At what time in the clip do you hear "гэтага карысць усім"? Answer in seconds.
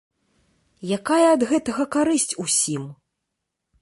1.51-2.83